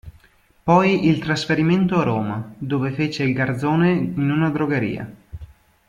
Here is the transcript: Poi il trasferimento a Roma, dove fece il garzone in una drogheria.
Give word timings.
Poi 0.63 1.05
il 1.05 1.19
trasferimento 1.19 1.99
a 1.99 2.03
Roma, 2.03 2.55
dove 2.57 2.89
fece 2.91 3.21
il 3.21 3.33
garzone 3.35 3.91
in 3.91 4.31
una 4.31 4.49
drogheria. 4.49 5.13